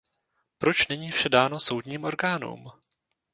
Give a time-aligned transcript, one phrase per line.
[0.57, 2.67] Proč není vše dáno soudním orgánům?